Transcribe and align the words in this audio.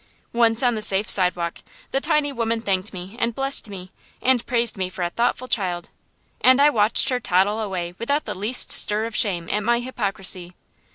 Once 0.33 0.63
on 0.63 0.73
the 0.73 0.81
safe 0.81 1.07
sidewalk, 1.07 1.59
the 1.91 2.01
tiny 2.01 2.33
woman 2.33 2.59
thanked 2.59 2.91
me 2.91 3.15
and 3.19 3.35
blessed 3.35 3.69
me 3.69 3.91
and 4.19 4.43
praised 4.47 4.75
me 4.75 4.89
for 4.89 5.03
a 5.03 5.11
thoughtful 5.11 5.47
child; 5.47 5.91
and 6.43 6.59
I 6.59 6.71
watched 6.71 7.09
her 7.09 7.19
toddle 7.19 7.59
away 7.59 7.93
without 7.99 8.25
the 8.25 8.33
least 8.33 8.71
stir 8.71 9.05
of 9.05 9.15
shame 9.15 9.47
at 9.51 9.59
my 9.61 9.77
hypocrisy. 9.79 10.55